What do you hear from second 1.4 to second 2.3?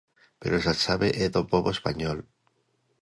pobo español.